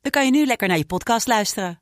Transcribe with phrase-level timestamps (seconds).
[0.00, 1.80] dan kan je nu lekker naar je podcast luisteren.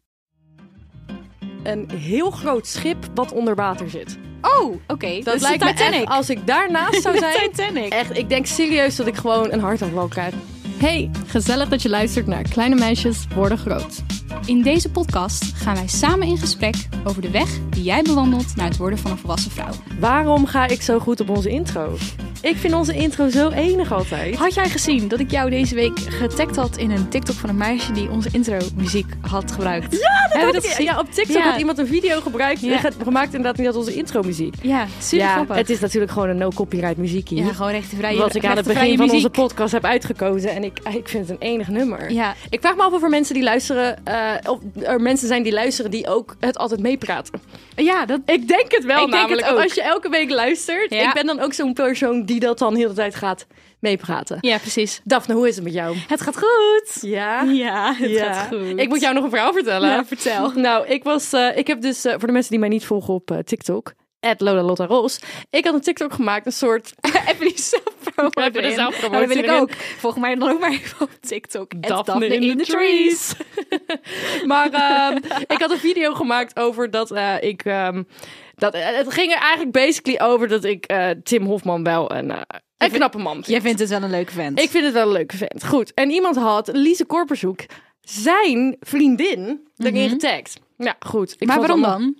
[1.62, 4.18] Een heel groot schip wat onder water zit.
[4.42, 5.20] Oh, oké.
[5.22, 6.08] Dat is lijkt me echt, Titanic.
[6.08, 7.92] als ik daarnaast zou zijn, Titanic.
[7.92, 10.34] echt, ik denk serieus dat ik gewoon een hartaanval krijg.
[10.78, 14.02] Hey, gezellig dat je luistert naar Kleine Meisjes Worden Groot.
[14.46, 16.74] In deze podcast gaan wij samen in gesprek
[17.04, 19.72] over de weg die jij bewandelt naar het worden van een volwassen vrouw.
[20.00, 21.96] Waarom ga ik zo goed op onze intro?
[22.42, 24.36] Ik vind onze intro zo enig altijd.
[24.36, 27.56] Had jij gezien dat ik jou deze week getagd had in een TikTok van een
[27.56, 29.96] meisje die onze intro muziek had gebruikt?
[30.32, 30.84] Ja, dat gezien?
[30.84, 31.50] ja, op TikTok Ja.
[31.50, 32.78] had iemand een video gebruikt, Ja.
[32.78, 34.54] ge- gemaakt inderdaad niet als onze intro muziek.
[34.62, 35.56] Ja, super ja, grappig.
[35.56, 37.36] het is natuurlijk gewoon een no copyright muziekje.
[37.36, 40.50] ja, gewoon rechtenvrije wat ik aan het begin van onze podcast heb uitgekozen.
[40.50, 42.10] En ik, ik vind het een enig nummer.
[42.12, 45.42] Ja, Ik vraag me af of er mensen die luisteren, eh, of er mensen zijn
[45.42, 47.40] die luisteren die ook het altijd meepraten.
[47.76, 49.40] ja dat, Ik denk het wel Ik denk namelijk.
[49.40, 49.62] het want ook.
[49.64, 52.88] als je elke week luistert, ik ben dan ook zo'n persoon die dat dan heel
[52.88, 53.46] de tijd gaat
[53.80, 54.38] meepraten.
[54.40, 55.00] ja, precies.
[55.04, 55.96] Daphne, hoe is het met jou?
[56.08, 56.98] Het gaat goed.
[57.10, 57.42] Ja?
[57.42, 58.32] Ja, het Ja.
[58.32, 58.80] gaat goed.
[58.80, 59.88] Ik moet jou nog een verhaal vertellen.
[59.88, 60.50] Ja, vertel.
[60.68, 63.14] Nou, ik was, eh, ik heb dus, eh, voor de mensen die mij niet volgen
[63.14, 63.92] op eh, TikTok,
[64.38, 65.20] Lola Lotta Ros.
[65.50, 66.92] Ik had een TikTok gemaakt, een soort
[67.30, 69.72] Even die zelfpromotie Even de zelfpromotie dat wil ik ook.
[69.98, 71.72] Volg mij dan ook maar even op TikTok.
[71.80, 73.32] At Daphne in the trees.
[74.50, 77.64] maar ehm, ik had een video gemaakt over dat ik.
[77.64, 78.02] ehm,
[78.58, 82.30] dat, eh, het ging er eigenlijk basically over dat ik eh, Tim Hofman wel een,
[82.30, 82.40] eh,
[82.76, 83.46] een knappe man vind.
[83.46, 84.60] Jij vindt het wel een leuke vent.
[84.60, 85.66] Ik vind het wel een leuke vent.
[85.66, 85.94] Goed.
[85.94, 87.60] En iemand had Lise Korpershoek,
[88.00, 90.60] zijn vriendin, erin getagd.
[90.76, 91.34] Ja, goed.
[91.38, 92.16] Ik maar waarom dan?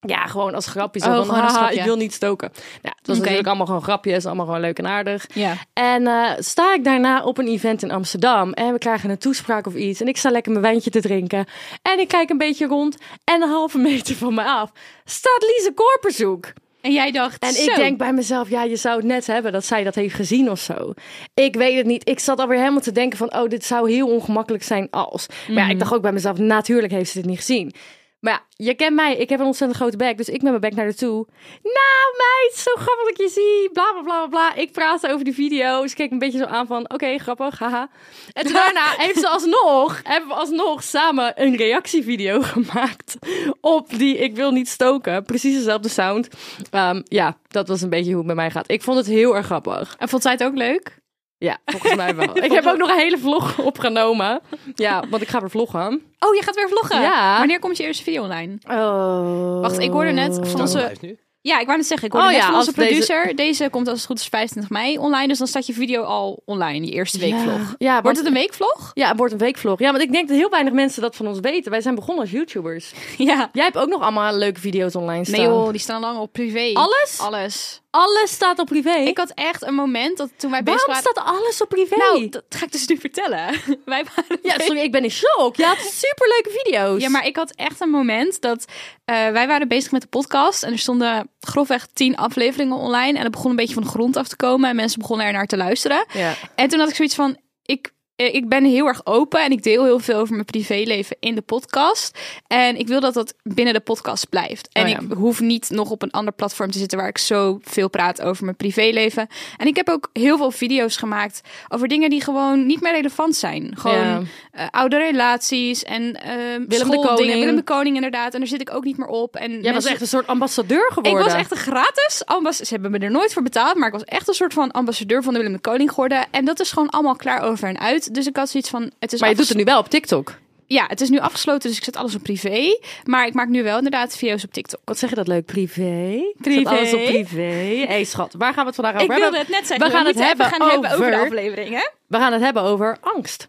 [0.00, 1.00] Ja, gewoon als grapje.
[1.00, 1.76] Zo Oh, van, haha, grapje.
[1.78, 2.50] ik wil niet stoken.
[2.82, 4.26] Ja, het was natuurlijk allemaal gewoon grapjes.
[4.26, 5.26] Allemaal gewoon leuk en aardig.
[5.32, 5.54] Ja.
[5.72, 9.66] En eh, sta ik daarna op een event in Amsterdam en we krijgen een toespraak
[9.66, 10.00] of iets.
[10.00, 11.46] En ik sta lekker mijn wijntje te drinken.
[11.82, 12.96] En ik kijk een beetje rond.
[13.24, 14.70] En een halve meter van me af
[15.04, 16.52] staat Lise Korperzoek.
[16.80, 17.70] En jij dacht, En zo.
[17.70, 20.50] ik denk bij mezelf, ja, je zou het net hebben dat zij dat heeft gezien
[20.50, 20.92] of zo.
[21.34, 22.08] Ik weet het niet.
[22.08, 25.26] Ik zat alweer helemaal te denken van, oh, dit zou heel ongemakkelijk zijn als.
[25.48, 27.72] Maar ja, ik dacht ook bij mezelf, natuurlijk heeft ze dit niet gezien.
[28.20, 29.16] Maar ja, je kent mij.
[29.16, 30.16] Ik heb een ontzettend grote bek.
[30.16, 31.26] Dus ik met mijn bek naar haar toe.
[31.62, 33.70] Nou meid, zo grappig dat ik je zie.
[33.72, 34.54] Bla, bla, bla, bla.
[34.54, 35.86] Ik praatte over die video.
[35.86, 37.88] Ze keek een beetje zo aan van, oké, grappig, haha.
[38.32, 43.16] En toen daarna heeft ze alsnog, hebben we alsnog samen een reactievideo gemaakt.
[43.60, 45.24] Op die Ik wil niet stoken.
[45.24, 46.28] Precies dezelfde sound.
[46.70, 48.70] Ehm, ja, dat was een beetje hoe het bij mij gaat.
[48.70, 49.94] Ik vond het heel erg grappig.
[49.98, 51.04] En vond zij het ook leuk?
[51.38, 52.36] Ja, volgens mij wel.
[52.44, 54.40] ik heb ook nog een hele vlog opgenomen.
[54.74, 56.02] Ja, want ik ga weer vloggen.
[56.18, 57.00] Oh, je gaat weer vloggen?
[57.00, 57.38] Ja.
[57.38, 58.58] Wanneer komt je eerste video online?
[58.70, 59.60] Oh.
[59.60, 60.92] Wacht, ik hoorde net van onze...
[61.40, 63.36] Ja, ik wou net zeggen, ik hoorde Oh net ja, van onze deze- producer.
[63.36, 63.68] Deze...
[63.70, 65.28] komt als het goed is 25 mei online.
[65.28, 67.74] Dus dan staat je video al online, die eerste weekvlog.
[67.78, 68.90] Ja, Wordt want- het een weekvlog?
[68.94, 69.78] Ja, het wordt een weekvlog.
[69.78, 71.70] Ja, want ik denk dat heel weinig mensen dat van ons weten.
[71.70, 72.92] Wij zijn begonnen als YouTubers.
[73.18, 73.50] Ja.
[73.52, 75.40] Jij hebt ook nog allemaal leuke video's online staan.
[75.40, 76.70] Nee joh, die staan lang op privé.
[76.72, 77.18] Alles?
[77.20, 77.80] Alles.
[77.96, 78.94] Alles staat op privé.
[78.94, 81.22] Ik had echt een moment dat toen wij bezig Waarom waren...
[81.22, 81.96] staat alles op privé?
[81.96, 83.60] Nou, dat ga ik dus nu vertellen.
[83.84, 85.56] wij waren ja, sorry, ik ben in shock.
[85.56, 87.02] Je had superleuke video's.
[87.02, 88.64] Ja, maar ik had echt een moment dat
[89.04, 93.22] eh, wij waren bezig met de podcast en er stonden grofweg tien afleveringen online en
[93.22, 95.46] het begon een beetje van de grond af te komen en mensen begonnen er naar
[95.46, 96.04] te luisteren.
[96.12, 96.34] Ja.
[96.54, 99.84] En toen had ik zoiets van, ik, ik ben heel erg open en ik deel
[99.84, 102.18] heel veel over mijn privéleven in de podcast.
[102.46, 104.68] En ik wil dat dat binnen de podcast blijft.
[104.72, 104.98] En Oh ja.
[105.00, 108.22] ik hoef niet nog op een ander platform te zitten waar ik zo veel praat
[108.22, 109.26] over mijn privéleven.
[109.56, 113.36] En ik heb ook heel veel video's gemaakt over dingen die gewoon niet meer relevant
[113.36, 113.70] zijn.
[113.78, 114.22] Gewoon Ja.
[114.52, 116.32] eh, oude relaties en eh
[116.68, 117.06] de schooldingen.
[117.16, 117.38] Koning.
[117.38, 118.32] Willem de Koning inderdaad.
[118.32, 119.36] En daar zit ik ook niet meer op.
[119.36, 121.12] En Jij was echt een soort ambassadeur geworden.
[121.20, 122.66] ik was echt een gratis ambassadeur.
[122.66, 125.22] Ze hebben me er nooit voor betaald, maar ik was echt een soort van ambassadeur
[125.22, 126.26] van de Willem de Koning geworden.
[126.30, 128.05] En dat is gewoon allemaal klaar over en uit.
[128.14, 130.34] Dus ik had zoiets van, het is Maar je doet het nu wel op TikTok.
[130.66, 132.78] Ja, het is nu afgesloten, dus ik zet alles op privé.
[133.04, 134.80] Maar ik maak nu wel inderdaad video's op TikTok.
[134.84, 135.44] Wat zeg je dat leuk?
[135.44, 136.20] Privé?
[136.38, 136.58] Privé.
[136.58, 137.84] Zet alles op privé.
[137.88, 139.30] Hé schat, waar gaan we het vandaag over Ik hebben?
[139.30, 139.86] wilde het net zeggen.
[139.86, 141.88] We gaan het hebben gaan over de aflevering, hè?
[142.06, 143.48] We gaan het hebben over angst.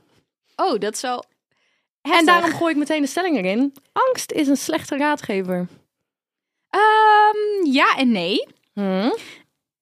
[0.56, 1.26] Oh, dat is wel
[2.02, 3.74] En daarom gooi ik meteen de stelling erin.
[3.94, 5.68] Angst is een slechte raadgever.
[6.70, 8.48] Ehm, ja en nee.
[8.74, 9.10] Hm?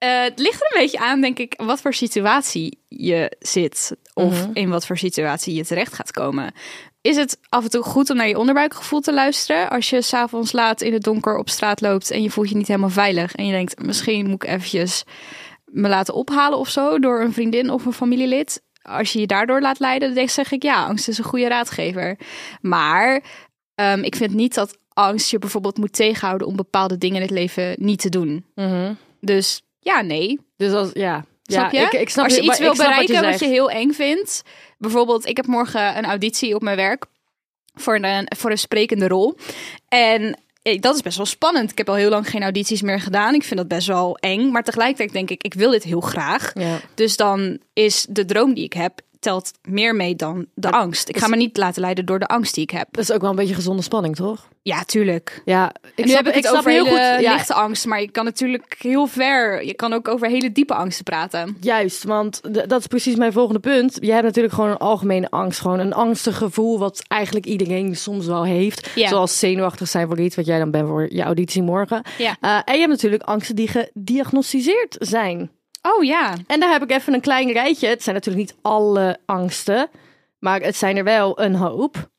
[0.05, 3.95] Eh, het ligt er een beetje aan, denk ik, wat voor situatie je zit.
[4.13, 4.49] Of Mhm.
[4.53, 6.53] in wat voor situatie je terecht gaat komen.
[7.01, 9.69] Is het af en toe goed om naar je onderbuikgevoel te luisteren?
[9.69, 12.67] Als je s'avonds laat in het donker op straat loopt en je voelt je niet
[12.67, 13.35] helemaal veilig.
[13.35, 15.03] En je denkt, misschien moet ik eventjes
[15.65, 18.63] me laten ophalen of zo door een vriendin of een familielid.
[18.81, 22.17] als je je daardoor laat leiden, dan zeg ik ja, angst is een goede raadgever.
[22.61, 23.23] Maar
[23.75, 27.31] ehm, ik vind niet dat angst je bijvoorbeeld moet tegenhouden om bepaalde dingen in het
[27.31, 28.45] leven niet te doen.
[28.55, 28.93] Mhm.
[29.21, 30.39] Dus ja, nee.
[30.57, 31.25] Dus als, ja.
[31.43, 31.77] Snap je?
[31.77, 33.51] Ja, ik, ik snap Als je iets wil bereiken wat je, zegt.
[33.51, 34.41] heel eng vindt.
[34.77, 37.05] Bijvoorbeeld, ik heb morgen een auditie op mijn werk
[37.73, 39.37] voor een, voor een sprekende rol.
[39.87, 41.71] En eh, dat is best wel spannend.
[41.71, 43.33] Ik heb al heel lang geen audities meer gedaan.
[43.33, 44.51] Ik vind dat best wel eng.
[44.51, 46.51] Maar tegelijkertijd denk ik, ik wil dit heel graag.
[46.53, 46.79] Ja.
[46.93, 51.09] Dus dan is de droom die ik heb, telt meer mee dan de angst.
[51.09, 52.87] Ik ga me niet laten leiden door de angst die ik heb.
[52.91, 54.47] Dat is ook wel een beetje gezonde spanning, toch?
[54.61, 55.41] Ja, tuurlijk.
[55.45, 57.23] Ja, ik En nu snap, heb ik het over heel hele goed.
[57.23, 59.65] Ja, lichte angst, maar je kan natuurlijk heel ver.
[59.65, 61.57] Je kan ook over hele diepe angsten praten.
[61.59, 63.97] Juist, want dat is precies mijn volgende punt.
[64.01, 65.59] Je hebt natuurlijk gewoon een algemene angst.
[65.59, 68.89] Gewoon een angstig gevoel wat eigenlijk iedereen soms wel heeft.
[68.95, 69.07] Ja.
[69.07, 72.03] Zoals zenuwachtig zijn voor iets wat jij dan bent voor je auditie morgen.
[72.17, 72.37] Ja.
[72.39, 75.49] Eh, en je hebt natuurlijk angsten die gediagnosticeerd zijn.
[75.93, 76.35] Oh ja.
[76.47, 77.87] En daar heb ik even een klein rijtje.
[77.87, 79.89] Het zijn natuurlijk niet alle angsten,
[80.39, 82.09] maar het zijn er wel een hoop.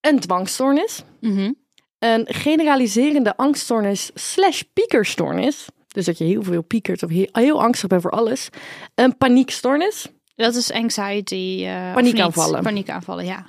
[0.00, 1.52] Een dwangstoornis, Mhm.
[1.98, 5.66] een generaliserende angststoornis slash piekerstoornis.
[5.88, 8.48] Dus dat je heel veel piekert of heel, heel angstig bent voor alles.
[8.94, 11.64] Een paniekstoornis, Dat is anxiety.
[11.66, 11.92] of
[12.62, 13.24] Paniekaanvallen.
[13.24, 13.46] ja.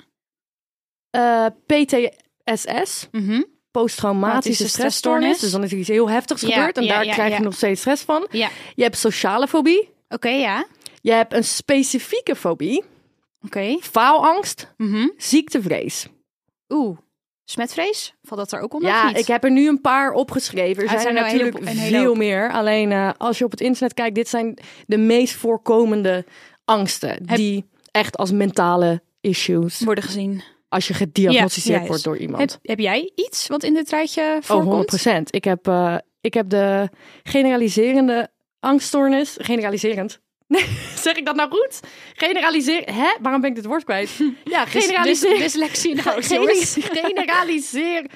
[1.10, 3.42] eh, PTSS, Mhm.
[3.80, 5.38] Posttraumatische stressstoornis.
[5.38, 7.42] Dus dan is er iets heel heftigs Ja, gebeurd en ja, daar ja, krijg je
[7.42, 8.26] nog steeds stress van.
[8.30, 8.48] Ja.
[8.74, 9.88] Je hebt sociale fobie.
[10.08, 10.66] Oké, ja.
[11.00, 12.84] Je hebt een specifieke fobie,
[13.44, 13.76] Oké.
[13.80, 15.08] faalangst, Mhm.
[15.16, 16.06] ziektevrees.
[16.68, 16.98] Oeh.
[17.44, 18.14] Smetvrees?
[18.22, 18.88] Valt dat er ook onder?
[18.90, 20.82] Ja, ik heb er nu een paar opgeschreven.
[20.82, 22.52] Er Ah, zijn er een natuurlijk hele- een hele veel meer.
[22.52, 26.24] Alleen eh, als je op het internet kijkt, dit zijn de meest voorkomende
[26.64, 27.08] angsten.
[27.08, 30.42] Heb- Die echt als mentale issues, worden gezien.
[30.74, 32.40] Als je gediagnosticeerd Ja, wordt door iemand.
[32.40, 35.06] Heb, heb jij iets wat in dit rijtje oh, voorkomt?
[35.06, 36.88] 100% Ik heb, eh, ik heb de
[37.22, 38.28] generaliserende
[38.60, 39.36] angststoornis.
[39.40, 40.20] Generaliserend.
[40.46, 40.64] Nee,
[41.04, 41.80] zeg ik dat nou goed?
[42.14, 42.82] Generaliseer.
[42.92, 43.16] Hè?
[43.20, 44.10] Waarom ben ik dit woord kwijt?
[44.44, 45.30] Ja, generaliseer.
[45.30, 45.94] dys- Dyslexie
[46.34, 46.76] jongens.
[46.80, 48.06] Generaliseer.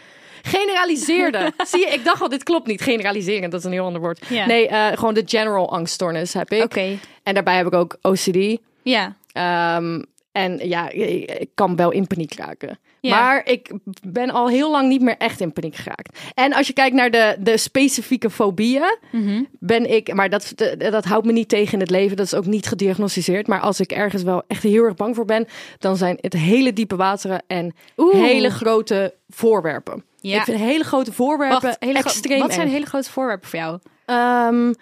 [0.43, 1.53] Generaliseerde.
[1.67, 2.83] Zie je, ik dacht al, dit klopt niet.
[2.83, 4.27] Generaliserend, dat is een heel ander woord.
[4.29, 4.47] Ja.
[4.47, 6.63] Nee, eh, gewoon de general angststoornis heb ik.
[6.63, 6.99] Oké.
[7.23, 8.59] En daarbij heb ik ook OCD.
[8.83, 9.17] Ja.
[9.33, 10.03] Ehm,
[10.33, 12.79] en ja, ik kan wel in paniek raken.
[13.01, 13.21] Ja.
[13.21, 13.71] Maar ik
[14.07, 16.19] ben al heel lang niet meer echt in paniek geraakt.
[16.35, 19.43] En als je kijkt naar de, de specifieke fobieën, Mhm.
[19.59, 22.17] ben ik, maar dat, dat houdt me niet tegen in het leven.
[22.17, 23.47] Dat is ook niet gediagnosticeerd.
[23.47, 25.47] Maar als ik ergens wel echt heel erg bang voor ben,
[25.79, 28.15] dan zijn het hele diepe wateren en Oeh.
[28.15, 30.05] hele grote voorwerpen.
[30.21, 30.37] Ja.
[30.39, 33.59] Ik vind hele grote voorwerpen Wacht, hele gro- extreem wat zijn hele grote voorwerpen voor
[33.59, 33.79] jou?
[34.05, 34.73] Ehm,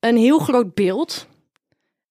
[0.00, 1.26] een heel groot beeld.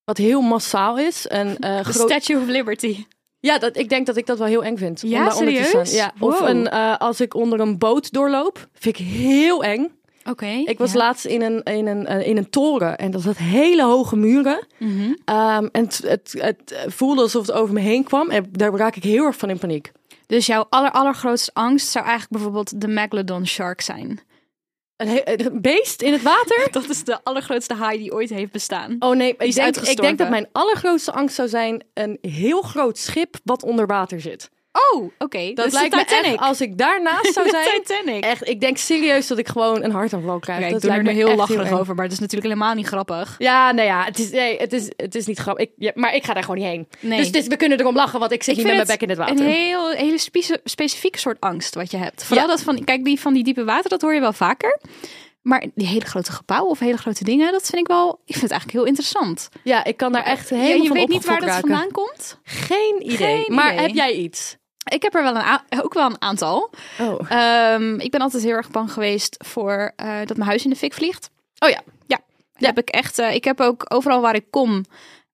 [0.06, 1.26] Wat heel massaal is.
[1.30, 2.10] Een eh, De groot...
[2.10, 3.06] Statue of Liberty.
[3.40, 5.02] Ja, dat, ik denk dat ik dat wel heel eng vind.
[5.02, 5.68] Ja, om te serieus?
[5.68, 5.86] staan.
[5.96, 9.92] Ja, of een, eh, als ik onder een boot doorloop, vind ik heel eng.
[10.30, 10.46] Oké.
[10.46, 10.98] Ik was ja.
[10.98, 14.68] laatst in een, in, een, eh, in een toren en dat had hele hoge muren.
[15.26, 18.30] Ehm, en het, het, het voelde alsof het over me heen kwam.
[18.30, 19.92] En daar raak ik heel erg van in paniek.
[20.28, 24.20] Dus jouw aller, allergrootste angst zou eigenlijk bijvoorbeeld de Megalodon shark zijn.
[24.98, 26.68] Een, he- een beest in het water?
[26.72, 28.96] Dat is de allergrootste haai die ooit heeft bestaan.
[29.00, 33.64] Oh nee, ik denk dat mijn allergrootste angst zou zijn een heel groot schip wat
[33.64, 34.50] onder water zit.
[34.94, 35.52] Oh, oké.
[35.54, 38.24] Dat dus lijkt me echt, als ik daarnaast zou zijn, Titanic.
[38.24, 40.66] echt, ik denk serieus dat ik gewoon een hartaanval krijg.
[40.66, 43.36] Ik dat doe er me heel lacherig over, maar het is natuurlijk helemaal niet grappig.
[43.38, 45.66] Ja, nou ja, het is, nee, het is, het is niet grappig.
[45.66, 46.88] Ik, ja, maar ik ga daar gewoon niet heen.
[47.00, 47.18] Nee.
[47.20, 49.18] Dus, dus we kunnen erom lachen, want ik zit niet met mijn bek in het
[49.20, 49.46] Een water.
[49.46, 52.24] heel, hele spe- specifieke soort angst wat je hebt.
[52.24, 52.52] Vooral Ja.
[52.52, 54.80] dat van, kijk, die van die diepe water, dat hoor je wel vaker.
[55.42, 58.42] Maar die hele grote gebouwen of hele grote dingen, dat vind ik wel, ik vind
[58.42, 59.50] het eigenlijk heel interessant.
[59.64, 62.40] Ja, ik kan daar echt helemaal Ja, je van weet niet waar dat vandaan komt.
[62.44, 63.44] Geen idee.
[63.44, 63.86] Geen maar idee.
[63.86, 64.58] heb jij iets?
[64.84, 66.70] Ik heb er wel een ook wel een aantal.
[67.00, 70.70] Oh, Ehm, ik ben altijd heel erg bang geweest voor eh, dat mijn huis in
[70.70, 71.30] de fik vliegt.
[71.60, 71.82] oh ja.
[72.58, 73.20] Ja, heb ik echt.
[73.20, 74.86] eh, ik heb ook overal waar ik kom,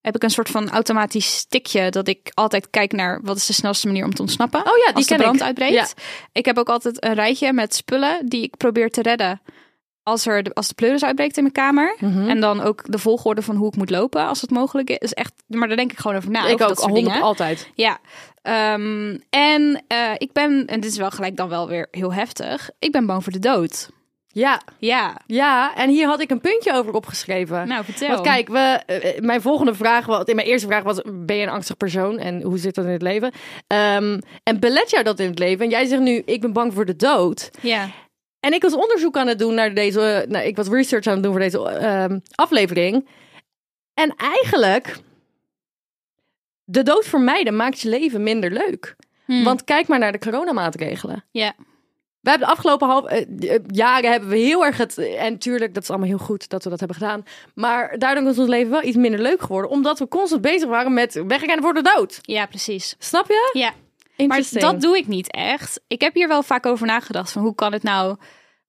[0.02, 3.54] heb ik een soort van automatisch stikje dat ik altijd kijk naar wat is de
[3.54, 4.60] snelste manier om te ontsnappen.
[4.60, 5.42] Oh ja, die als de brand ik.
[5.42, 5.74] uitbreekt.
[5.74, 5.88] Ja.
[6.32, 9.42] Ik heb ook altijd een rijtje met spullen die ik probeer te redden.
[10.04, 11.96] Als, er de, als de pleuris uitbreekt in mijn kamer.
[12.00, 12.30] Mhm.
[12.30, 15.14] En dan ook de volgorde van hoe ik moet lopen als het mogelijk is.
[15.14, 16.46] Echt, maar daar denk ik gewoon over na.
[16.46, 17.22] ik ook, dat soort 100 dingen.
[17.22, 17.70] altijd.
[17.76, 18.00] Ja,
[18.42, 22.70] ehm, en eh, ik ben, en dit is wel gelijk dan wel weer heel heftig,
[22.80, 23.90] ik ben bang voor de dood.
[24.32, 27.68] Ja, Ja, ja, en hier had ik een puntje over opgeschreven.
[27.68, 28.10] nou vertel.
[28.10, 31.50] Want kijk, we, eh, mijn volgende vraag, was, mijn eerste vraag was: ben je een
[31.50, 33.32] angstig persoon en hoe zit dat in het leven?
[33.68, 35.66] Ehm, en belet jou dat in het leven?
[35.66, 37.50] En jij zegt nu: ik ben bang voor de dood.
[37.62, 37.90] Ja,
[38.40, 41.24] En ik was onderzoek aan het doen naar deze, nou, ik was research aan het
[41.24, 43.08] doen voor deze ehm, aflevering.
[43.94, 44.98] En eigenlijk,
[46.72, 48.96] de dood vermijden maakt je leven minder leuk.
[49.26, 49.44] Hm.
[49.44, 51.24] Want kijk maar naar de coronamaatregelen.
[51.32, 51.54] ja.
[52.22, 54.98] We hebben de afgelopen half, eh, eh, jaren hebben we heel erg het...
[54.98, 57.24] En natuurlijk, dat is allemaal heel goed dat we dat hebben gedaan.
[57.54, 59.72] Maar daardoor is ons leven wel iets minder leuk geworden.
[59.72, 62.20] Omdat we constant bezig waren met wegrennen voor de dood.
[62.22, 62.96] Ja, precies.
[62.98, 63.50] Snap je?
[63.54, 63.74] Ja,
[64.28, 65.82] maar dat doe ik niet echt.
[65.88, 68.18] Ik heb hier wel vaak over nagedacht van hoe kan het nou...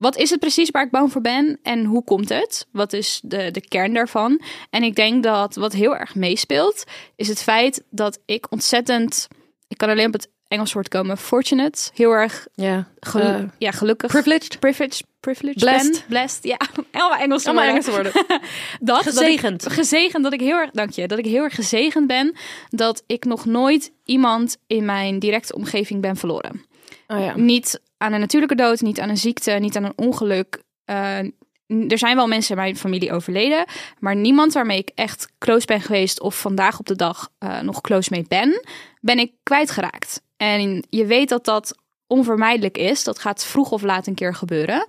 [0.01, 2.67] Wat is het precies waar ik bang voor ben en hoe komt het?
[2.73, 4.41] Wat is de, de kern daarvan?
[4.71, 6.85] En ik denk dat wat heel erg meespeelt,
[7.17, 9.29] is het feit dat ik ontzettend...
[9.69, 11.17] Ik kan alleen op het Engels woord komen.
[11.19, 11.91] Fortunate.
[11.95, 12.89] Heel erg Ja.
[13.01, 14.11] gelu- Eh, ja, gelukkig.
[14.11, 14.59] privileged.
[14.61, 15.05] Privileged.
[15.21, 15.61] Privileged.
[15.61, 15.93] Blessed.
[15.93, 16.03] ben.
[16.09, 16.45] Blessed.
[16.45, 16.57] Ja,
[16.93, 17.45] allemaal Engels.
[17.47, 18.13] Allemaal Engelse woorden.
[18.81, 19.63] Dat, Gezegend.
[19.63, 22.37] Dat ik, gezegend dat ik heel erg, dank je, dat ik heel erg gezegend ben
[22.69, 26.65] dat ik nog nooit iemand in mijn directe omgeving ben verloren.
[27.07, 27.37] Oh ja.
[27.37, 30.63] Niet aan een natuurlijke dood, niet aan een ziekte, niet aan een ongeluk.
[30.85, 31.19] Eh,
[31.67, 33.65] er zijn wel mensen in mijn familie overleden,
[33.99, 37.81] maar niemand waarmee ik echt close ben geweest of vandaag op de dag eh, nog
[37.81, 38.65] close mee ben,
[39.01, 40.23] ben ik kwijtgeraakt.
[40.37, 43.05] En je weet dat dat onvermijdelijk is.
[43.05, 44.87] Dat gaat vroeg of laat een keer gebeuren.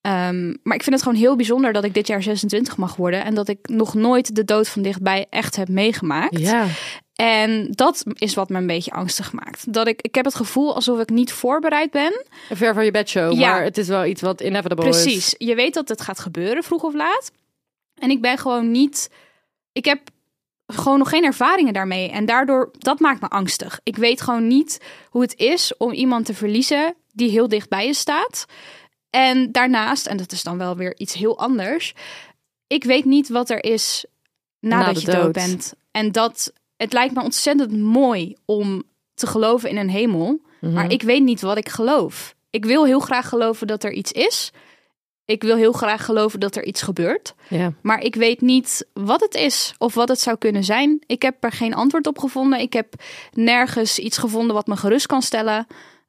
[0.00, 3.24] Ehm, maar ik vind het gewoon heel bijzonder dat ik dit jaar 26 mag worden
[3.24, 6.38] en dat ik nog nooit de dood van dichtbij echt heb meegemaakt.
[6.38, 6.66] Ja.
[7.14, 9.72] En dat is wat me een beetje angstig maakt.
[9.72, 12.24] Dat ik, ik heb het gevoel alsof ik niet voorbereid ben.
[12.50, 13.32] Ver van je bedshow.
[13.32, 13.50] Ja.
[13.50, 15.02] Maar het is wel iets wat inevitable is.
[15.02, 15.34] Precies.
[15.38, 17.30] Je weet dat het gaat gebeuren vroeg of laat.
[17.94, 19.10] En ik ben gewoon niet.
[19.72, 20.00] Ik heb
[20.66, 22.10] gewoon nog geen ervaringen daarmee.
[22.10, 23.80] En daardoor, dat maakt me angstig.
[23.82, 27.86] Ik weet gewoon niet hoe het is om iemand te verliezen die heel dicht bij
[27.86, 28.44] je staat.
[29.10, 31.94] En daarnaast, en dat is dan wel weer iets heel anders.
[32.66, 34.04] Ik weet niet wat er is
[34.60, 35.32] nadat Na je dood dood.
[35.32, 35.74] bent.
[35.90, 38.82] En dat, het lijkt me ontzettend mooi om
[39.14, 40.40] te geloven in een hemel.
[40.60, 40.72] Mhm.
[40.72, 42.34] Maar ik weet niet wat ik geloof.
[42.50, 44.52] Ik wil heel graag geloven dat er iets is.
[45.24, 47.34] Ik wil heel graag geloven dat er iets gebeurt.
[47.48, 47.72] Ja.
[47.82, 51.02] Maar ik weet niet wat het is of wat het zou kunnen zijn.
[51.06, 52.60] Ik heb er geen antwoord op gevonden.
[52.60, 52.94] Ik heb
[53.32, 55.66] nergens iets gevonden wat me gerust kan stellen.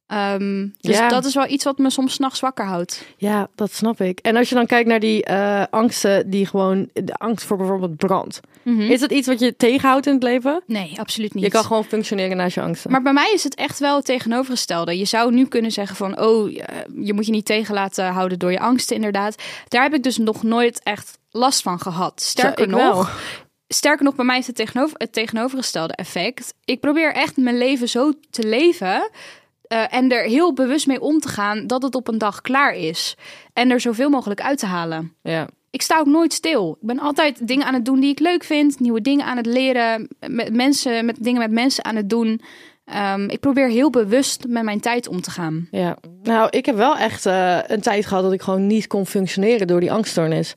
[0.08, 1.08] Ehm, dus Ja.
[1.10, 3.06] dat is wel iets wat me soms nachts wakker houdt.
[3.18, 4.20] ja, dat snap ik.
[4.20, 6.90] En als je dan kijkt naar die eh, angsten die gewoon...
[6.94, 8.40] De angst voor bijvoorbeeld brand.
[8.64, 10.64] Is dat iets wat je tegenhoudt in het leven?
[10.66, 11.44] Nee, absoluut niet.
[11.44, 12.92] Je kan gewoon functioneren naast je angsten.
[12.92, 14.98] Maar bij mij is het echt wel het tegenovergestelde.
[14.98, 16.64] Je zou nu kunnen zeggen van, oh, eh,
[17.02, 19.42] je moet je niet tegen laten houden door je angsten, inderdaad.
[19.68, 22.22] Daar heb ik dus nog nooit echt last van gehad.
[22.22, 23.06] Sterker nog, wel.
[23.68, 26.54] sterker nog, bij mij is het, tegenover, het tegenovergestelde effect.
[26.66, 29.10] Ik probeer echt mijn leven zo te leven
[29.68, 32.76] eh, en er heel bewust mee om te gaan dat het op een dag klaar
[32.76, 33.16] is.
[33.54, 35.16] En er zoveel mogelijk uit te halen.
[35.22, 35.48] Ja.
[35.70, 36.78] Ik sta ook nooit stil.
[36.82, 38.80] Ik ben altijd dingen aan het doen die ik leuk vind.
[38.80, 40.08] Nieuwe dingen aan het leren.
[40.28, 42.42] Met mensen, met dingen met mensen aan het doen.
[42.86, 45.68] Ehm, ik probeer heel bewust met mijn tijd om te gaan.
[45.72, 49.06] Ja, nou, ik heb wel echt eh, een tijd gehad dat ik gewoon niet kon
[49.06, 50.56] functioneren door die angststoornis.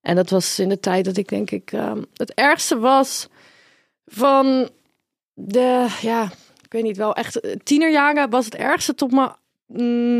[0.00, 3.28] En dat was in de tijd dat ik denk ik ehm, het ergste was
[4.06, 4.68] van
[5.34, 6.30] de, ja,
[6.68, 9.30] ik weet niet wel, echt eh, tienerjaren was het ergste tot mijn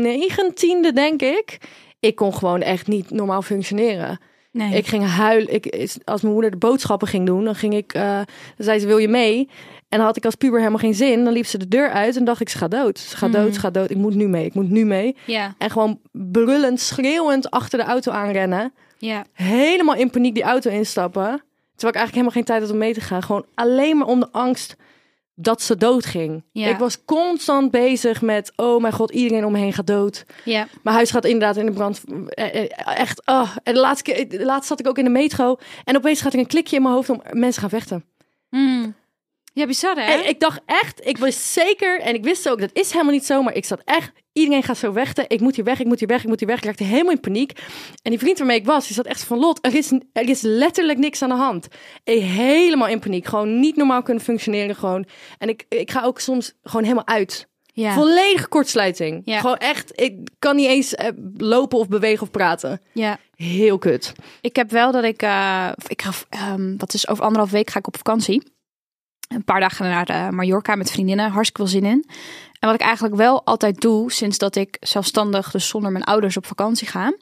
[0.01, 1.57] negentiende, denk ik.
[1.99, 4.19] Ik kon gewoon echt niet normaal functioneren.
[4.51, 4.73] Nee.
[4.73, 5.53] Ik ging huilen.
[5.53, 8.25] Ik, als mijn moeder de boodschappen ging doen, dan ging ik, eh, dan
[8.65, 9.49] zei ze, wil je mee?
[9.89, 11.23] En dan had ik als puber helemaal geen zin.
[11.23, 12.99] Dan liep ze de deur uit en dacht ik, ze gaat dood.
[12.99, 13.89] Ze gaat dood, ze gaat dood.
[13.89, 15.15] Ik moet nu mee, ik moet nu mee.
[15.25, 18.73] ja, En gewoon brullend, schreeuwend achter de auto aanrennen.
[18.97, 21.23] ja, Helemaal in paniek die auto instappen.
[21.75, 23.23] Terwijl ik eigenlijk helemaal geen tijd had om mee te gaan.
[23.23, 24.75] Gewoon alleen maar om de angst
[25.41, 26.43] dat ze dood ging.
[26.51, 26.67] Ja.
[26.67, 30.25] Ik was constant bezig met, oh mijn god, iedereen om me heen gaat dood.
[30.45, 30.67] ja.
[30.83, 32.03] Mijn huis gaat inderdaad in de brand.
[32.27, 33.55] Eh, eh, Echt, oh.
[33.63, 35.57] En de laatste, keer, de laatste zat ik ook in de metro.
[35.83, 38.05] En opeens gaat er een klikje in mijn hoofd om mensen gaan vechten.
[38.49, 38.95] Mm.
[39.53, 40.01] Ja, bizar hè?
[40.01, 43.25] En ik dacht echt, ik was zeker, en ik wist ook, dat is helemaal niet
[43.25, 45.25] zo, maar ik zat echt, iedereen gaat zo vechten.
[45.27, 46.57] Ik moet hier weg, ik moet hier weg, ik moet hier weg.
[46.57, 47.51] Ik raakte helemaal in paniek.
[48.01, 50.41] En die vriend waarmee ik was, die zat echt van, Lot, er is, er is
[50.41, 51.67] letterlijk niks aan de hand.
[52.03, 55.05] Ik helemaal in paniek, gewoon niet normaal kunnen functioneren gewoon.
[55.37, 57.47] En ik, ik ga ook soms gewoon helemaal uit.
[57.73, 57.93] ja.
[57.93, 59.21] Volledige kortsluiting.
[59.25, 59.39] Ja.
[59.39, 62.81] Gewoon echt, ik kan niet eens eh, lopen of bewegen of praten.
[62.93, 63.17] ja.
[63.35, 64.13] Heel kut.
[64.41, 67.79] Ik heb wel dat ik, eh, ik ga, ehm, wat is over anderhalf week ga
[67.79, 68.43] ik op vakantie.
[69.27, 72.05] Een paar dagen naar eh, Mallorca met vriendinnen, hartstikke veel zin in.
[72.59, 76.37] En wat ik eigenlijk wel altijd doe, sinds dat ik zelfstandig, dus zonder mijn ouders
[76.37, 77.13] op vakantie ga,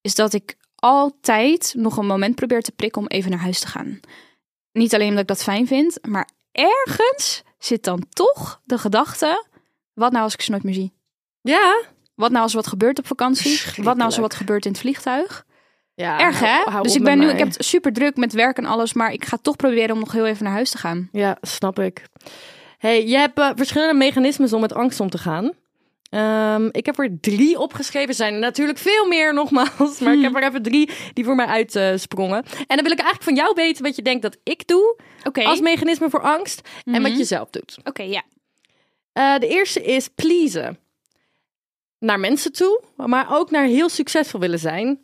[0.00, 3.66] is dat ik altijd nog een moment probeer te prikken om even naar huis te
[3.66, 4.00] gaan.
[4.72, 9.46] Niet alleen omdat ik dat fijn vind, maar ergens zit dan toch de gedachte,
[9.92, 10.92] wat nou als ik ze nooit meer zie?
[11.40, 11.82] Ja.
[12.14, 13.60] Wat nou als er wat gebeurt op vakantie?
[13.76, 15.44] Wat nou als er wat gebeurt in het vliegtuig?
[15.94, 16.46] ja Erg hè?
[16.46, 18.92] hou- hou dus ik ben nu, ik heb het super druk met werk en alles,
[18.92, 21.08] maar ik ga toch proberen om nog heel even naar huis te gaan.
[21.12, 22.06] Ja, snap ik.
[22.82, 25.52] Hey, je hebt eh, verschillende mechanismes om met angst om te gaan.
[26.10, 28.08] Ehm, ik heb er drie opgeschreven.
[28.08, 29.98] Er zijn er natuurlijk veel meer, nogmaals.
[29.98, 32.44] Maar ik heb er even drie die voor mij uitsprongen.
[32.66, 34.96] en dan wil ik eigenlijk van jou weten wat je denkt dat ik doe
[35.44, 36.68] als mechanisme voor angst.
[36.84, 37.18] En wat Mhm.
[37.18, 37.76] je zelf doet.
[37.84, 38.22] Oké, ja.
[39.12, 40.76] Eh, de eerste is pleasen.
[41.98, 45.00] naar mensen toe, maar ook naar heel succesvol willen zijn.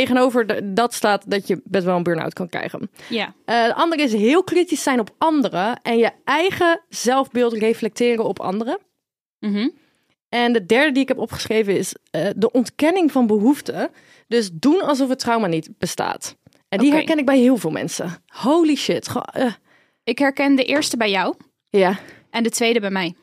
[0.00, 2.90] Tegenover de- dat staat dat je best wel een burn-out kan krijgen.
[3.08, 3.34] Ja.
[3.44, 8.40] Eh, de andere is heel kritisch zijn op anderen en je eigen zelfbeeld reflecteren op
[8.40, 8.78] anderen.
[9.38, 9.68] Mhm.
[10.28, 13.90] En de derde die ik heb opgeschreven is eh, de ontkenning van behoeften.
[14.28, 16.36] Dus doen alsof het trauma niet bestaat.
[16.68, 18.22] En die herken ik bij heel veel mensen.
[18.26, 19.08] Holy shit.
[19.32, 19.52] Eh,
[20.04, 21.34] Ik herken de eerste bij jou
[21.70, 21.98] ja.
[22.30, 23.14] en de tweede bij mij.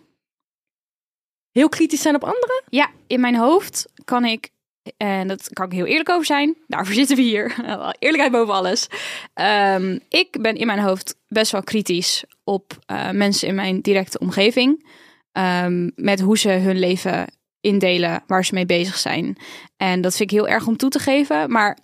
[1.51, 2.63] Heel kritisch zijn op anderen?
[2.69, 4.49] Ja, in mijn hoofd kan ik,
[4.97, 7.55] en dat kan ik heel eerlijk over zijn, daarvoor zitten we hier.
[7.99, 8.87] Eerlijkheid boven alles.
[9.33, 14.19] Ehm, ik ben in mijn hoofd best wel kritisch op eh, mensen in mijn directe
[14.19, 14.85] omgeving.
[15.31, 17.27] Ehm, met hoe ze hun leven
[17.61, 19.37] indelen, waar ze mee bezig zijn.
[19.77, 21.51] En dat vind ik heel erg om toe te geven.
[21.51, 21.77] Maar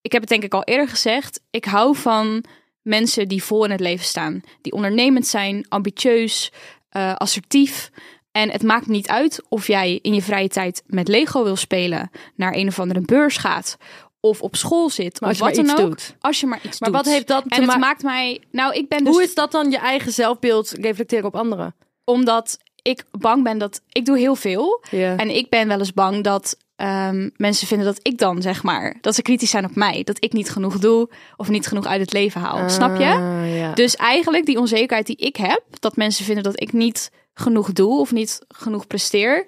[0.00, 1.40] ik heb het denk ik al eerder gezegd.
[1.50, 2.44] Ik hou van
[2.82, 4.40] mensen die vol in het leven staan.
[4.60, 6.52] Die ondernemend zijn, ambitieus,
[6.88, 7.90] eh, assertief.
[8.36, 12.10] En het maakt niet uit of jij in je vrije tijd met Lego wil spelen,
[12.34, 13.76] naar een of andere beurs gaat,
[14.20, 16.08] of op school zit, Maar als of je wat maar dan iets ook.
[16.08, 16.16] doet.
[16.20, 16.98] Als je maar iets Maar doet.
[17.04, 18.40] wat heeft dat te En het ma- maakt mij...
[18.50, 19.12] Nou, ik ben dus...
[19.14, 21.74] Hoe is dat dan je eigen zelfbeeld reflecteren op anderen?
[22.04, 23.80] Omdat ik bang ben dat...
[23.92, 24.82] Ik doe heel veel.
[24.90, 28.96] En ik ben wel eens bang dat ehm, mensen vinden dat ik dan, zeg maar...
[29.00, 30.02] Dat ze kritisch zijn op mij.
[30.04, 32.70] Dat ik niet genoeg doe of niet genoeg uit het leven haal.
[32.70, 33.04] Snap je?
[33.04, 33.72] Ah, ja.
[33.72, 35.62] Dus eigenlijk die onzekerheid die ik heb...
[35.80, 39.46] Dat mensen vinden dat ik niet genoeg doe of niet genoeg presteer...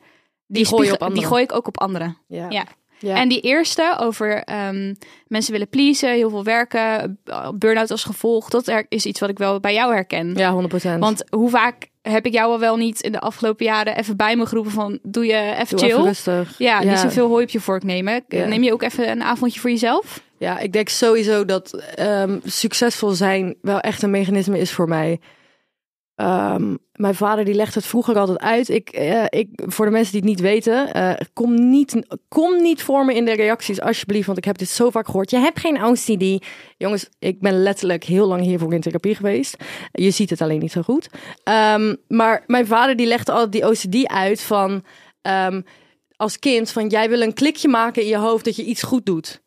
[0.50, 1.14] Die, gooi je spiegel- op.
[1.14, 2.16] Die gooi ik ook op anderen.
[2.28, 2.47] ja.
[2.49, 2.64] Ja.
[3.00, 3.16] Ja.
[3.16, 4.95] En die eerste over ehm,
[5.26, 8.49] mensen willen pleasen, heel veel werken, uh, burn-out als gevolg.
[8.49, 10.35] Dat er- is iets wat ik wel bij jou herken.
[10.35, 10.99] ja, 100%.
[10.99, 14.37] Want hoe vaak heb ik jou al wel niet in de afgelopen jaren even bij
[14.37, 15.88] me geroepen van doe je even Doe chill?
[15.90, 16.59] even rustig.
[16.59, 18.25] ja, niet zoveel hooi op je vork nemen.
[18.28, 18.47] Ja.
[18.47, 20.23] Neem je ook even een avondje voor jezelf?
[20.38, 25.21] Ja, ik denk sowieso dat ehm, succesvol zijn wel echt een mechanisme is voor mij.
[26.14, 28.69] Ehm, mijn vader die legt het vroeger altijd uit.
[28.69, 32.83] Ik, eh, ik, voor de mensen die het niet weten, eh, kom, niet, kom niet
[32.83, 35.31] voor me in de reacties alsjeblieft, want ik heb dit zo vaak gehoord.
[35.31, 36.45] Je hebt geen OCD.
[36.76, 39.57] Jongens, ik ben letterlijk heel lang hiervoor in therapie geweest.
[39.93, 41.09] Je ziet het alleen niet zo goed.
[41.45, 44.85] Ehm, maar mijn vader die legt altijd die OCD uit van
[45.23, 45.61] ehm,
[46.17, 49.06] als kind van jij wil een klikje maken in je hoofd dat je iets goed
[49.06, 49.41] doet.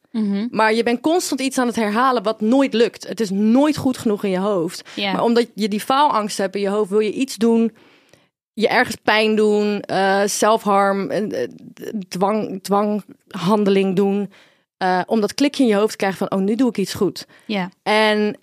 [0.51, 3.07] Maar je bent constant iets aan het herhalen wat nooit lukt.
[3.07, 4.81] Het is nooit goed genoeg in je hoofd.
[5.13, 7.75] Maar omdat je die faalangst hebt in je hoofd, wil je iets doen.
[8.53, 11.47] Je ergens pijn doen, eh zelfharm, eh,
[12.07, 14.31] dwang, dwanghandeling doen.
[14.77, 16.93] eh, om dat klikje in je hoofd te krijgen van, oh, nu doe ik iets
[16.93, 17.25] goed.
[17.45, 17.69] Ja.
[17.83, 18.37] En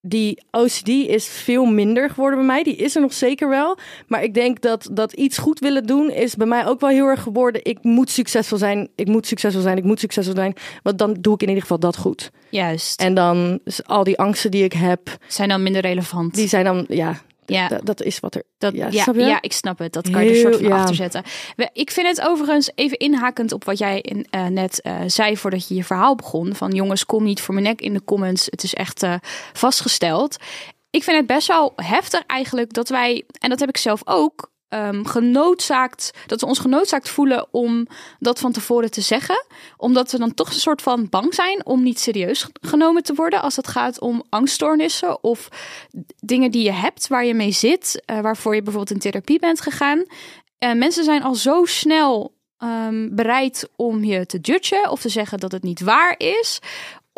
[0.00, 2.62] die OCD is veel minder geworden bij mij.
[2.62, 3.78] Die is er nog zeker wel.
[4.06, 7.06] Maar ik denk dat, dat iets goed willen doen is bij mij ook wel heel
[7.06, 7.64] erg geworden.
[7.64, 8.88] Ik moet succesvol zijn.
[8.94, 9.76] Ik moet succesvol zijn.
[9.76, 10.54] Ik moet succesvol zijn.
[10.82, 12.30] Want dan doe ik in ieder geval dat goed.
[12.50, 13.00] Juist.
[13.00, 16.34] En dan al die angsten die ik heb, Zijn dan minder relevant.
[16.34, 17.68] die zijn dan, ja, ja.
[17.68, 18.42] dat, dat is wat er.
[18.58, 19.92] Dat, Ja, ja, ik snap het.
[19.92, 20.76] Dat kan je er soort van ja.
[20.76, 21.22] achter zetten.
[21.72, 25.68] Ik vind het overigens even inhakend op wat jij in, eh, net eh, zei voordat
[25.68, 26.54] je je verhaal begon.
[26.54, 28.46] Van jongens, kom niet voor mijn nek in de comments.
[28.50, 29.14] Het is echt eh,
[29.52, 30.36] vastgesteld.
[30.90, 34.50] Ik vind het best wel heftig eigenlijk dat wij, en dat heb ik zelf ook,
[34.68, 37.86] ehm, genoodzaakt, dat we ons genoodzaakt voelen om
[38.18, 39.46] dat van tevoren te zeggen.
[39.76, 43.42] Omdat we dan toch een soort van bang zijn om niet serieus genomen te worden
[43.42, 45.48] als het gaat om angststoornissen of
[46.20, 49.60] dingen die je hebt, waar je mee zit, eh, waarvoor je bijvoorbeeld in therapie bent
[49.60, 50.04] gegaan.
[50.58, 55.38] Eh, mensen zijn al zo snel ehm, bereid om je te judgen of te zeggen
[55.38, 56.60] dat het niet waar is.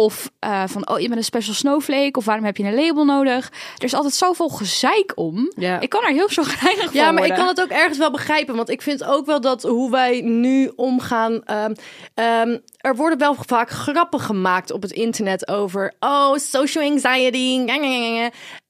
[0.00, 2.18] Of eh, van, oh, je bent een special snowflake.
[2.18, 3.50] Of waarom heb je een label nodig?
[3.76, 5.52] Er is altijd zoveel gezeik om.
[5.56, 5.80] Ja.
[5.80, 8.56] Ik kan er heel chagrijnig van Ja, maar ik kan het ook ergens wel begrijpen.
[8.56, 11.44] Want ik vind ook wel dat hoe wij nu omgaan.
[11.44, 11.74] ehm,
[12.14, 15.94] ehm, er worden wel vaak grappen gemaakt op het internet over.
[16.00, 17.64] Oh, social anxiety.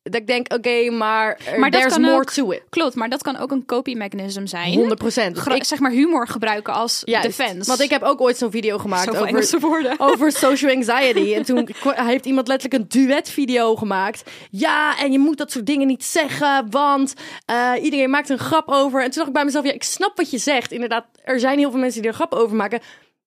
[0.03, 2.63] Dat ik denk, oké, maar, er- Maar dat there's kan more ook- to it.
[2.71, 4.75] Klopt, maar dat kan ook een coping mechanism zijn.
[4.75, 5.39] 100 procent.
[5.39, 7.69] Gra- zeg maar humor gebruiken als defense.
[7.69, 9.29] Want ik heb ook ooit zo'n video gemaakt over,
[9.99, 11.35] over social anxiety.
[11.35, 14.31] En toen heeft iemand letterlijk een duet-video gemaakt.
[14.51, 17.15] Ja, en je moet dat soort dingen niet zeggen, want
[17.47, 18.99] eh, iedereen maakt een grap over.
[19.03, 20.73] En toen dacht ik bij mezelf, ja, ik snap wat je zegt.
[20.73, 22.81] Inderdaad, er zijn heel veel mensen die er grap over maken.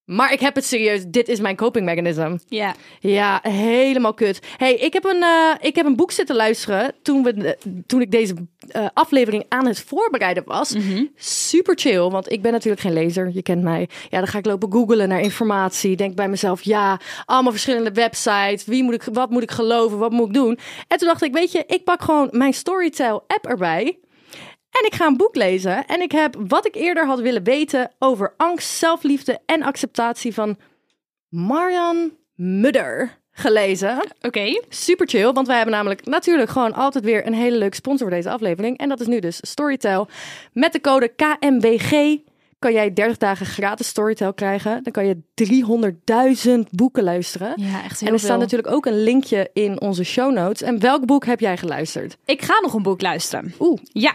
[0.06, 1.04] Maar ik heb het serieus.
[1.08, 2.38] Dit is mijn coping mechanism.
[2.48, 2.76] Ja.
[3.00, 4.40] Ja, helemaal kut.
[4.58, 8.12] Hey, ik heb een, eh, ik heb een boek zitten luisteren toen, we, toen ik
[8.12, 8.34] deze
[8.68, 10.76] eh, aflevering aan het voorbereiden was.
[11.16, 13.30] Super chill, want ik ben natuurlijk geen lezer.
[13.34, 13.90] Je kent mij.
[14.10, 15.96] Ja, dan ga ik lopen googelen naar informatie.
[15.96, 18.66] Denk bij mezelf, ja, allemaal verschillende websites.
[18.66, 19.98] Wie moet ik, wat moet ik geloven?
[19.98, 20.60] Wat moet ik doen?
[20.88, 23.98] En toen dacht ik, weet je, ik pak gewoon mijn Storytel app erbij.
[24.80, 25.86] En ik ga een boek lezen.
[25.86, 30.58] En ik heb wat ik eerder had willen weten over angst, zelfliefde en acceptatie van
[31.30, 34.00] Marian Mudder gelezen.
[34.22, 34.62] Oké.
[34.70, 38.16] Super chill, want wij hebben namelijk natuurlijk gewoon altijd weer een hele leuke sponsor voor
[38.16, 38.78] deze aflevering.
[38.78, 40.08] En dat is nu dus Storytel.
[40.54, 42.18] Met de code KMBG
[42.64, 44.84] kan jij 30 dagen gratis Storytel krijgen.
[44.84, 45.18] Dan kan je
[46.48, 47.54] 300.000 boeken luisteren.
[47.56, 50.62] Ja, echt heel en er staat natuurlijk ook een linkje in onze show notes.
[50.62, 52.18] En welk boek heb jij geluisterd?
[52.26, 53.54] Ik ga nog een boek luisteren.
[53.60, 53.80] Oeh.
[53.84, 54.14] Ja,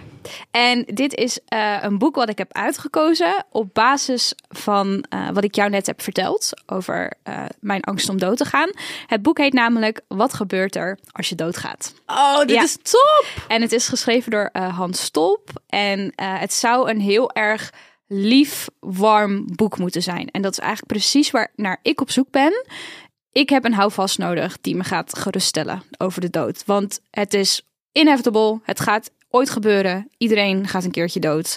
[0.51, 5.45] en dit is eh, een boek wat ik heb uitgekozen op basis van eh, wat
[5.45, 8.71] ik jou net heb verteld over eh, mijn angst om dood te gaan.
[9.07, 11.95] Het boek heet namelijk Wat gebeurt er als je doodgaat?
[12.07, 12.63] Oh, dit Ja.
[12.63, 13.27] is top!
[13.49, 15.51] En het is geschreven door Hans Stolp.
[15.67, 17.73] En het zou een heel erg
[18.09, 20.31] lief, warm boek moeten zijn.
[20.31, 22.67] En dat is eigenlijk precies waar naar ik op zoek ben.
[23.33, 26.65] Ik heb een houvast nodig die me gaat geruststellen over de dood.
[26.65, 28.61] Want het is inevitable.
[28.63, 30.09] Het gaat ooit gebeuren.
[30.17, 31.57] Iedereen gaat een keertje dood.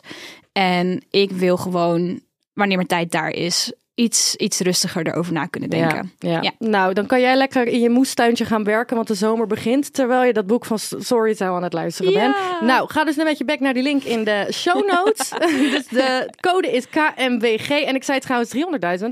[0.51, 2.21] En ik wil gewoon,
[2.53, 6.11] wanneer mijn tijd daar is, iets, iets rustiger erover na kunnen denken.
[6.19, 6.41] Ja, ja.
[6.41, 6.51] Ja.
[6.59, 9.93] Nou, dan kan jij lekker in je moestuintje gaan werken, want de zomer begint.
[9.93, 12.19] Terwijl je dat boek van Storytel aan het luisteren Ja.
[12.19, 12.61] bent.
[12.61, 15.29] Nou, ga dus een beetje back naar die link in de show notes.
[15.75, 17.69] dus de code is KMWG.
[17.69, 18.59] En ik zei trouwens 300.000.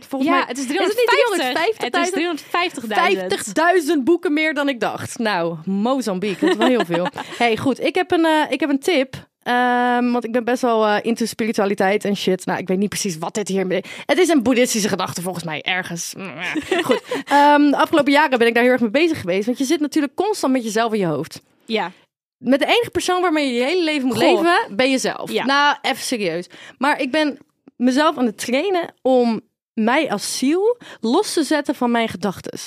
[0.08, 1.84] Volgens Ja, mij het is Is het niet 350.
[1.84, 3.96] Het is 350.000.
[3.98, 5.18] 50.000 boeken meer dan ik dacht.
[5.18, 7.08] Nou, Mozambique, dat is wel heel veel.
[7.38, 9.28] hey, goed, ik heb een, eh, ik heb een tip.
[9.44, 12.46] Ehm, want ik ben best wel eh, into spiritualiteit en shit.
[12.46, 13.84] Nou, ik weet niet precies wat dit hier...
[14.06, 16.14] Het is een boeddhistische gedachte volgens mij, ergens.
[16.82, 19.46] Goed, Ehm, de afgelopen jaren ben ik daar heel erg mee bezig geweest.
[19.46, 21.42] Want je zit natuurlijk constant met jezelf in je hoofd.
[21.66, 21.92] Ja,
[22.38, 24.34] Met de enige persoon waarmee je je hele leven moet Goh.
[24.42, 25.32] leven, ben jezelf.
[25.32, 25.46] Ja.
[25.46, 26.48] Nou, even serieus.
[26.78, 27.38] Maar ik ben
[27.76, 29.42] mezelf aan het trainen om
[29.74, 32.60] mij als ziel los te zetten van mijn gedachten.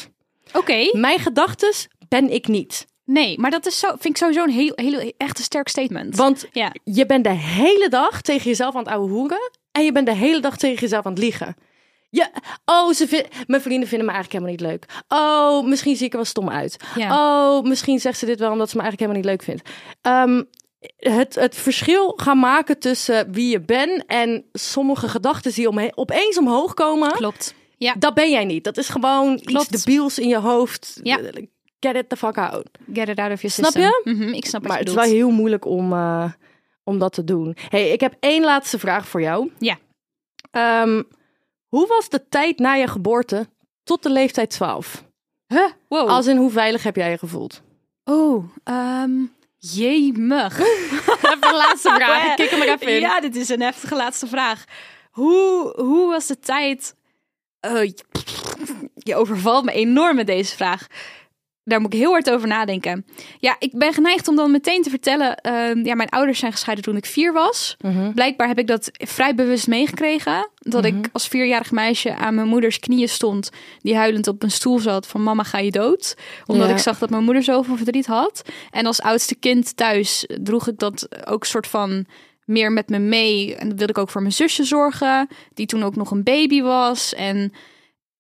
[0.52, 0.88] oké.
[0.92, 1.72] Mijn gedachten
[2.08, 2.86] ben ik niet.
[3.12, 6.16] Nee, maar dat is zo, vind ik sowieso een heel, heel echt een sterk statement.
[6.16, 9.50] Want ja, je bent de hele dag tegen jezelf aan het ouwe hoeren.
[9.72, 11.56] En je bent de hele dag tegen jezelf aan het liegen.
[12.10, 12.30] Ja,
[12.64, 15.02] oh, ze mijn vrienden vinden me eigenlijk helemaal niet leuk.
[15.08, 16.76] Oh, misschien zie ik er wel stom uit.
[16.94, 17.10] Ja.
[17.56, 19.70] Oh, misschien zegt ze dit wel omdat ze me eigenlijk helemaal niet leuk vindt.
[20.00, 20.42] Ehm,
[20.96, 26.74] het, het verschil gaan maken tussen wie je bent en sommige gedachten die opeens omhoog
[26.74, 27.12] komen.
[27.12, 27.54] klopt.
[27.76, 28.64] Ja, Dat ben jij niet.
[28.64, 29.72] Dat is gewoon Klopt.
[29.72, 31.00] iets debiels in je hoofd.
[31.02, 31.18] Ja.
[31.82, 32.66] Get it the fuck out.
[32.92, 33.82] get it out of your Snap system.
[34.04, 34.10] je?
[34.14, 36.32] Mhm, ik snap Maar het is wel heel moeilijk om, eh,
[36.84, 37.56] om dat te doen.
[37.68, 39.50] hey, ik heb één laatste vraag voor jou.
[39.58, 39.78] Ja.
[40.50, 41.02] Ehm,
[41.68, 43.48] hoe was de tijd na je geboorte
[43.84, 45.04] tot de leeftijd 12?
[45.46, 45.70] Huh?
[45.88, 46.08] Wow.
[46.08, 47.62] Als in hoe veilig heb jij je gevoeld?
[48.04, 49.10] Oh, ehm
[49.58, 50.58] jemig.
[51.32, 52.24] Even een laatste vraag.
[52.30, 53.00] Ik kik hem er even in.
[53.00, 54.64] Ja, dit is een heftige laatste vraag.
[55.10, 56.94] Hoe, hoe was de tijd...
[57.60, 57.90] Eh,
[58.94, 60.86] je overvalt me enorm met deze vraag.
[61.64, 63.06] Daar moet ik heel hard over nadenken.
[63.38, 65.36] Ja, ik ben geneigd om dan meteen te vertellen...
[65.36, 67.76] ehm, ja, mijn ouders zijn gescheiden toen ik vier was.
[67.80, 68.12] Mhm.
[68.12, 70.50] Blijkbaar heb ik dat vrij bewust meegekregen.
[70.54, 73.50] Dat ik als vierjarig meisje aan mijn moeders knieën stond.
[73.80, 76.16] Die huilend op een stoel zat van mama ga je dood.
[76.46, 76.72] Omdat Ja.
[76.74, 78.42] ik zag dat mijn moeder zoveel verdriet had.
[78.70, 82.06] En als oudste kind thuis droeg ik dat ook soort van
[82.44, 83.54] meer met me mee.
[83.54, 85.28] En dat wilde ik ook voor mijn zusje zorgen.
[85.54, 87.14] Die toen ook nog een baby was.
[87.14, 87.52] En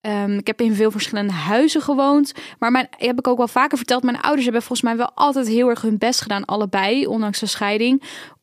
[0.02, 2.32] ehm, ik heb in veel verschillende huizen gewoond.
[2.58, 4.02] Maar mijn, heb ik ook wel vaker verteld.
[4.02, 6.44] Mijn ouders hebben volgens mij wel altijd heel erg hun best gedaan.
[6.44, 8.02] Allebei, ondanks de scheiding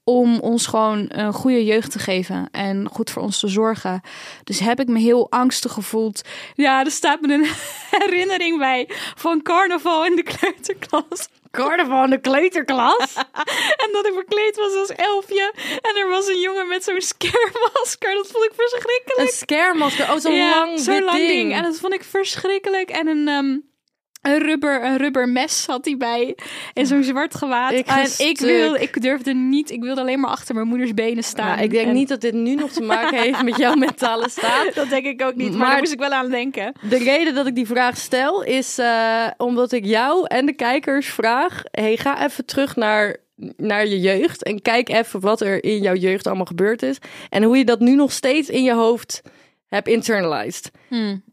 [0.10, 4.02] om ons gewoon een goede jeugd te geven en goed voor ons te zorgen.
[4.43, 6.22] Dus heb ik me heel angstig gevoeld.
[6.54, 7.48] Ja, er staat me een
[8.00, 11.30] herinnering bij van carnaval in de kleuterklas.
[11.52, 13.14] Carnaval in de kleuterklas.
[13.84, 15.54] En dat ik verkleed was als elfje.
[15.82, 18.14] En er was een jongen met zo'n scaremasker.
[18.14, 19.20] Dat vond ik verschrikkelijk.
[19.32, 20.12] een scaremasker.
[20.12, 21.30] Oh, zo'n Ja, lang, zo'n wit lang ding.
[21.30, 21.54] ding.
[21.54, 22.90] En dat vond ik verschrikkelijk.
[22.90, 23.58] En een, ehm,
[24.22, 26.38] een, rubber, een rubber mes had hij bij.
[26.74, 27.72] En zo'n zwart gewaad.
[27.72, 28.40] Ik en ik,
[28.82, 29.72] ik durfde niet.
[29.72, 31.48] Ik wilde alleen maar achter mijn moeders benen staan.
[31.48, 34.30] Nou, ik denk En- niet dat dit nu nog te maken heeft met jouw mentale
[34.30, 34.74] staat.
[34.80, 36.74] Dat denk ik ook niet, maar, Maar- daar moest ik wel aan denken.
[36.90, 41.08] De reden dat ik die vraag stel is eh, omdat ik jou en de kijkers
[41.08, 43.18] vraag: hey, ga even terug naar,
[43.58, 46.98] naar je jeugd en kijk even wat er in jouw jeugd allemaal gebeurd is
[47.30, 49.22] en hoe je dat nu nog steeds in je hoofd
[49.70, 50.72] hebt internalized.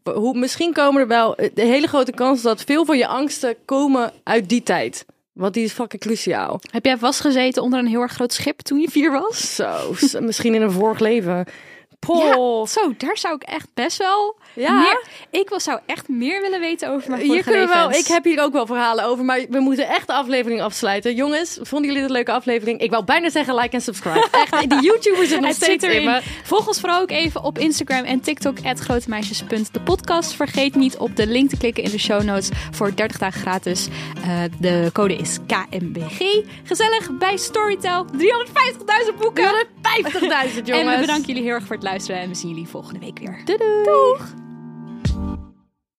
[0.03, 4.11] Hoe, misschien komen er wel de hele grote kans dat veel van je angsten komen
[4.23, 5.05] uit die tijd.
[5.33, 6.59] Want die is fucking cruciaal.
[6.71, 9.55] Heb jij vastgezeten onder een heel erg groot schip toen je vier was?
[9.55, 11.45] Zo, misschien in een vorig leven.
[11.99, 12.65] Poh.
[12.65, 14.71] zo, daar zou ik echt best wel Ja.
[14.71, 15.03] meer...
[15.31, 17.91] Ik wil, zou echt meer willen weten over mijn Hier kunnen we wel.
[17.91, 21.15] Ik heb hier ook wel verhalen over, maar we moeten echt de aflevering afsluiten.
[21.15, 22.79] Jongens, vonden jullie dit een leuke aflevering?
[22.79, 24.27] Ik wou bijna zeggen like en subscribe.
[24.51, 26.21] Echt, die YouTubers zitten nog Het steeds in me.
[26.43, 30.33] Volg ons vooral ook even op Instagram en TikTok, grotemeisjes.depodcast.
[30.33, 33.87] Vergeet niet op de link te klikken in de show notes voor 30 dagen gratis.
[34.23, 36.43] Eh, de code is KMBG.
[36.63, 38.05] Gezellig bij Storytel.
[38.05, 39.65] 350.000 boeken.
[39.81, 40.65] 50.000 jongens.
[40.77, 43.19] En we bedanken jullie heel erg voor het luisteren en we zien jullie volgende week
[43.19, 43.41] weer.
[43.45, 43.83] Doei doei.
[43.83, 44.46] Doeg!